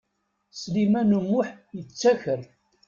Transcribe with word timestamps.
Sliman 0.59 1.15
U 1.17 1.19
Muḥ 1.29 1.49
yettaker. 1.75 2.41